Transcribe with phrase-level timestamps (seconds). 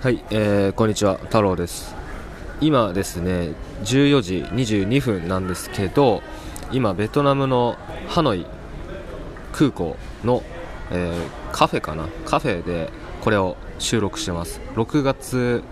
[0.00, 1.94] はい、えー、こんにちは、太郎です。
[2.62, 3.52] 今ですね、
[3.82, 6.22] 14時22分なんですけど、
[6.72, 7.76] 今、ベトナムの
[8.08, 8.46] ハノイ
[9.52, 10.42] 空港の、
[10.90, 14.62] えー、カフェかな、カフェでこれを収録してます。
[14.74, 15.62] 6月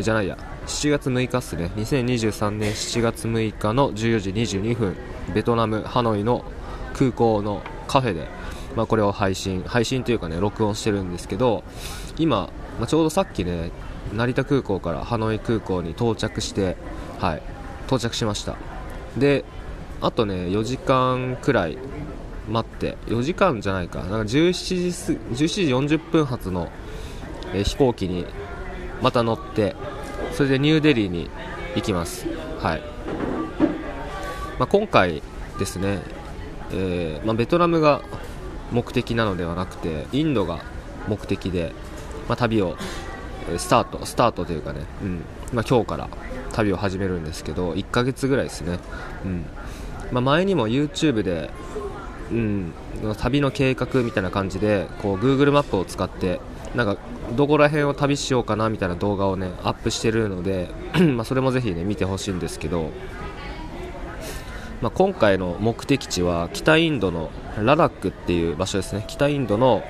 [0.00, 0.36] じゃないや、
[0.66, 4.96] 7月6日っすね、2023年7月6日の14時22分、
[5.32, 6.44] ベトナム・ハノイの
[6.94, 8.26] 空港のカフェで、
[8.74, 11.62] まあ、これを配信、配信というかね、録音してるんですけど、
[12.18, 13.70] 今、まあ、ちょうどさっきね、
[14.14, 16.76] 成田空港からハノイ空港に到着して、
[17.18, 17.42] はい、
[17.86, 18.56] 到着しました。
[19.16, 19.44] で
[20.00, 21.78] あとね4時間くらい
[22.50, 24.00] 待って4時間じゃないか。
[24.00, 24.26] なんか17
[25.32, 26.70] 時17時40分発の、
[27.54, 28.26] えー、飛行機に
[29.02, 29.74] また乗って
[30.32, 31.30] それでニューデリーに
[31.74, 32.26] 行きます。
[32.60, 32.82] はい、
[34.58, 35.22] まあ、今回
[35.58, 36.00] ですね、
[36.72, 38.02] えー、まあ、ベトナムが
[38.70, 40.60] 目的なのではなくてインドが
[41.08, 41.72] 目的で、
[42.28, 42.76] まあ、旅を
[43.58, 45.24] スタートスタートというかね、うん。
[45.52, 46.08] まあ、今日から
[46.52, 48.78] 旅を始めるんですけど1ヶ月ぐらいですね、
[49.24, 49.44] うん。
[50.12, 51.50] まあ、前にも YouTube で、
[52.30, 52.72] うん、
[53.18, 56.40] 旅の計画みたいな感じでこう Google マップを使って
[56.74, 56.98] なんか
[57.34, 60.68] どこら辺を旅しようかなみたいな動画をねアップしてるので
[61.16, 62.90] まそれもぜひね見てほしいんですけど、
[64.80, 67.30] まあ、今回の目的地は北インドの
[67.62, 69.04] ラダックっていう場所ですね。
[69.06, 69.82] 北インドの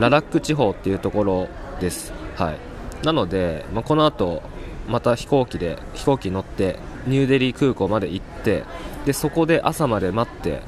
[0.00, 1.48] ラダック地方っていうところ
[1.82, 2.12] です。
[2.36, 2.56] はい。
[3.04, 4.42] なので、まあ、この後
[4.88, 8.64] また飛行機で飛行機に乗ってニューデリー空港まで行って
[9.04, 10.62] でそこで朝まで待って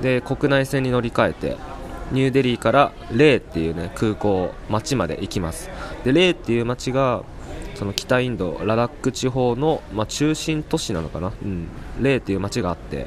[0.00, 1.56] で国内線に乗り換えて
[2.12, 5.68] ニューデリーからレイっていうね空港町まで行きます。
[6.04, 7.24] でレイっていう町が
[7.74, 11.68] その北インドラダック地方の、まあ、中心都市なのかな、うん、
[12.00, 13.06] レイっていう町があって、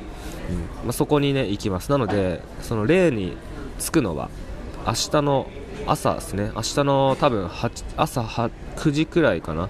[0.49, 0.57] うん。
[0.57, 1.91] まあ、そこにね行きます。
[1.91, 3.37] なのでそのレイに
[3.79, 4.29] 着くのは
[4.85, 5.47] 明日の
[5.85, 6.51] 朝ですね。
[6.55, 7.49] 明日の多分
[7.97, 9.69] 朝9時くらいかな。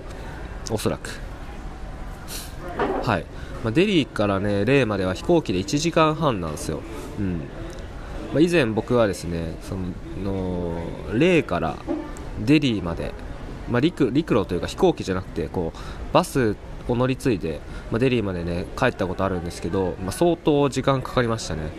[0.71, 1.09] おそらく。
[3.03, 3.25] はい、
[3.63, 6.81] まあ、デリーからねレイまでは飛行機で1時間半なんですよ、
[7.19, 7.41] うん。
[8.33, 9.75] まあ、以前僕はですねそ
[10.23, 10.77] の
[11.13, 11.75] レイから
[12.39, 13.13] デリーまで、
[13.69, 16.55] まあ、陸陸路というか飛行機じゃなくてこうバス
[16.87, 17.59] を乗り継いで、
[17.91, 21.71] まあ、デリーまでね帰ったことあるんですけど、まあ、相当時間かかりましたね、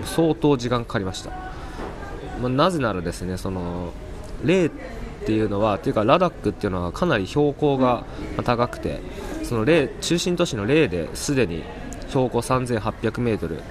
[0.00, 1.32] うん、相当時間かかりました。
[2.40, 3.92] まあ、なぜならですねその
[4.44, 4.70] レイっ
[5.26, 8.04] ていうのはというかラダックっていうのはかなり標高が
[8.44, 9.00] 高くて
[9.42, 11.62] そのレイ中心都市のレイですでに
[12.08, 13.62] 標高 3800m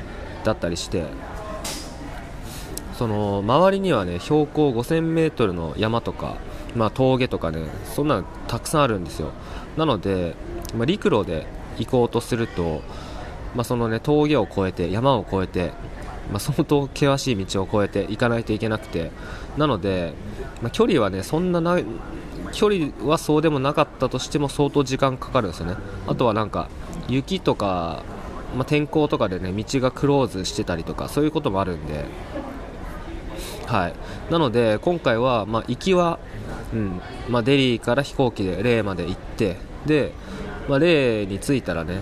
[0.44, 1.06] だったりして
[2.98, 6.38] その周りにはね標高 5000m の山とか、
[6.76, 9.32] まあ、峠とかねそんなのたくさんあるんですよ。
[9.78, 10.36] なので、
[10.76, 11.48] まあ、陸路で
[11.78, 12.82] 行こうとすると、
[13.56, 15.72] まあ、そのね峠を越えて山を越えて
[16.32, 19.12] まあ、相当険しい道を越えていかないといけなくて
[19.58, 20.14] なので、
[20.62, 21.80] まあ、距離はねそんなな
[22.54, 25.76] 距離はそうでもなかったとしても相当時間かかるんですよね。
[26.08, 26.70] あとはなんか
[27.08, 28.04] 雪とか、
[28.56, 32.06] まあ、天候とかでね道がクローズしてたりとかそういうこともあるんで。
[33.66, 33.94] はい。
[34.30, 36.20] なので今回は、まあ、行きは、
[36.74, 37.02] うん。
[37.30, 40.12] まあ、デリーから飛行機でレイまで行ってで、
[40.68, 42.02] まあ、レイに着いたらね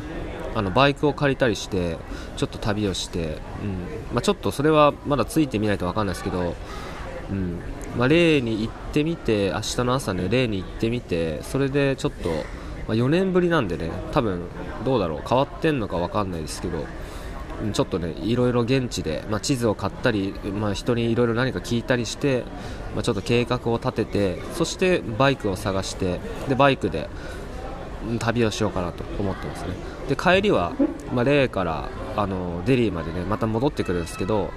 [0.54, 1.98] あのバイクを借りたりして
[2.38, 3.34] ちょっと旅をして、うん。
[4.14, 6.56] まあ、ちょっとそれはまだついてみないと分かんないですけど、
[7.32, 7.60] うん。
[7.98, 12.36] まあ、例に行ってみて明日の朝ね例に行ってみてそれでちょっと、ま
[12.90, 14.44] あ、4年ぶりなんでね多分
[14.86, 16.86] どうだろう変わってんのか分かんないですけど
[17.74, 22.44] ちょっとねいろいろ現地で、まあ、地図を買ったり、まあ、人にいろいろ何か聞いたりして、
[22.96, 27.10] まあ、ちょっと計画を立ててそしてバイクを探してでバイクで
[28.20, 29.91] 旅をしようかなと思ってますね。
[30.12, 30.74] で帰りは、
[31.14, 34.52] まあ、レイからあのデリーまでねまた戻ってくるんですけど、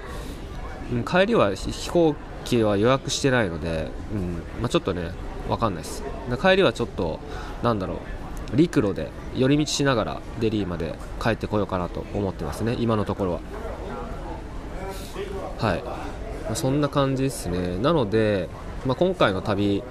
[0.91, 5.11] うん、帰りは飛行機は予約してないので、うんまあ、ちょっとね
[5.47, 6.03] 分かんないです。
[6.41, 7.21] 帰りはちょっと
[7.63, 8.01] なんだろ
[8.53, 13.39] う陸路で寄り道しながらデリーまで帰ってこようかなと思ってますね今のところは。
[15.57, 17.77] はい、まあ、そんな感じですね。
[17.77, 18.49] なので、
[18.85, 19.83] まあ、今回の旅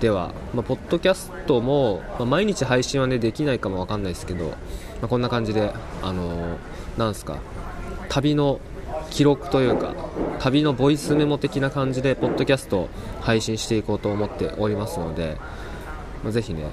[0.00, 4.54] では、まあ、ポッドキャストも、まあ、毎日配信は、ね、できないかもわかんないですけど、ま
[5.02, 5.72] あ、こんな感じで、
[6.02, 6.58] あのー、
[6.98, 7.38] なんすか
[8.08, 8.60] 旅の
[9.10, 9.94] 記録というか
[10.38, 12.88] 旅のボイスメモ的な感じでポッドキャストを
[13.20, 15.36] 配信していこうと思っておりますので、
[16.24, 16.64] まあ、ぜひね、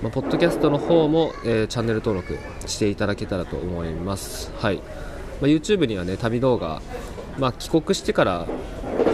[0.00, 4.76] まあ、ポッドキャストの方も、えー、チャンネル登録していただけたらと思います、はい。
[4.76, 4.82] ま
[5.42, 6.80] あ、YouTube にはね旅動画、
[7.38, 8.46] まあ、帰国してから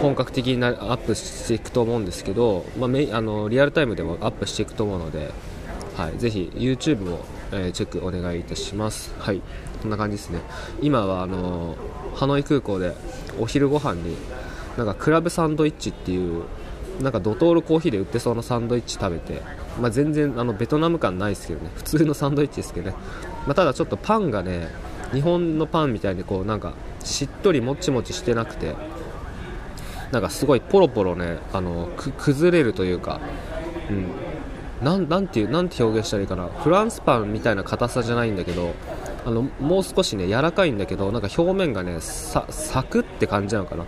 [0.01, 5.31] 本格的になアップしていくと思うんですけど、まあ、あのリアルタイムでもアップしていくと思うので、
[5.95, 7.19] はい、ぜひ YouTube も、
[7.51, 9.13] えー、チェックお願いいたします。
[9.19, 9.41] はい
[9.81, 10.39] こんな感じですね。
[10.81, 11.75] 今はあの
[12.15, 12.95] ハノイ空港で
[13.37, 14.15] お昼ご飯に
[14.77, 16.43] なんかクラブサンドイッチっていう
[17.01, 19.41] なんかドトールコーヒーで売ってそうなサンドイッチ食べて、
[19.81, 21.69] まあ、全然あのベトナム感ないですけどね。
[21.75, 22.95] 普通のサンドイッチですけどね、
[23.45, 24.69] まあ、ただちょっとパンがね
[25.11, 28.73] 日本のパンみたいにこうなんかしっとりもちもちしてなくて
[30.13, 31.89] なんかすごいポロポロねあの
[32.19, 33.19] 崩れるというか、
[33.89, 36.47] うん、なんなんていうなんて表現したらいいかな。
[36.47, 38.75] フランスパンみたいな硬さじゃないんだけど
[39.25, 42.45] あのもう少しね柔らかいんだけどなんか表面がねサ
[42.83, 43.85] クって感じなのかな。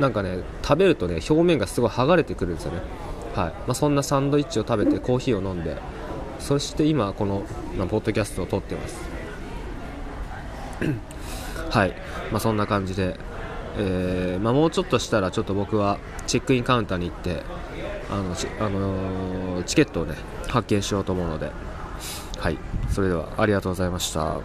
[0.00, 2.80] なんかね食べるとね表面がすごい剥がれてくるんですよね。
[3.36, 3.48] はい。
[3.50, 5.76] まあ、そんなサンドイッチを食べてコーヒーを飲んで
[6.40, 7.44] そして今この、
[7.78, 9.00] まあ、ポッドキャストを撮ってます。
[11.70, 11.94] はい、
[12.32, 13.16] まあ、そんな感じで、
[13.76, 17.42] えー、まあ、もうちょっとしたらちょっと僕はチェックインカウンターに行って
[18.10, 20.14] あのあのー、チケットをね
[20.48, 21.50] 発見しようと思うので。
[22.42, 22.58] はい。
[22.90, 24.40] それではありがとうございました。